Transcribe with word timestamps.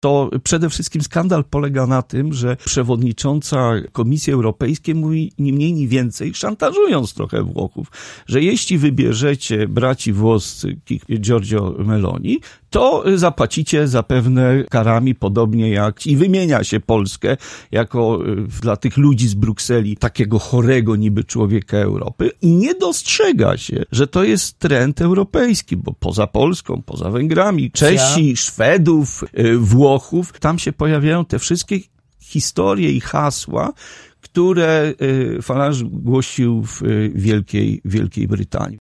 to 0.00 0.30
przede 0.44 0.70
wszystkim 0.70 1.02
skandal 1.02 1.44
polega 1.44 1.86
na 1.86 2.02
tym, 2.02 2.32
że 2.32 2.56
przewodnicząca 2.56 3.72
Komisji 3.92 4.32
Europejskiej 4.32 4.94
mówi 4.94 5.32
ni 5.38 5.52
mniej, 5.52 5.72
ni 5.72 5.88
więcej, 5.88 6.34
szantażując 6.34 7.14
trochę 7.14 7.42
Włochów, 7.42 7.90
że 8.26 8.42
jeśli 8.42 8.78
wybierzecie 8.78 9.68
braci 9.68 10.12
włoskich 10.12 11.04
Giorgio 11.20 11.74
Meloni, 11.78 12.40
to 12.70 13.04
zapłacicie 13.14 13.88
zapewne 13.88 14.64
karami, 14.70 15.14
podobnie 15.14 15.70
jak 15.70 16.06
i 16.06 16.16
wymienia 16.16 16.64
się 16.64 16.80
Polskę 16.80 17.36
jako 17.72 18.18
y, 18.26 18.60
dla 18.62 18.76
tych 18.76 18.96
ludzi 18.96 19.28
z 19.28 19.34
Brukseli 19.34 19.96
takiego 19.96 20.38
chorego 20.38 20.96
niby 20.96 21.24
człowieka 21.24 21.76
Europy. 21.76 22.30
I 22.42 22.48
nie 22.48 22.74
dostrzega 22.74 23.56
się, 23.56 23.84
że 23.92 24.06
to 24.06 24.24
jest 24.24 24.58
trend 24.58 25.00
europejski, 25.00 25.76
bo 25.76 25.92
poza 25.92 26.26
Polską, 26.26 26.82
poza 26.86 27.10
Węgrami, 27.10 27.70
Czesi, 27.70 28.36
Szwedów, 28.36 29.24
y, 29.38 29.58
Włochów, 29.90 30.40
tam 30.40 30.58
się 30.58 30.72
pojawiają 30.72 31.24
te 31.24 31.38
wszystkie 31.38 31.78
historie 32.20 32.92
i 32.92 33.00
hasła, 33.00 33.72
które 34.20 34.94
y, 35.02 35.42
Falange 35.42 35.84
głosił 35.84 36.62
w 36.62 36.82
Wielkiej, 37.14 37.80
Wielkiej 37.84 38.28
Brytanii. 38.28 38.78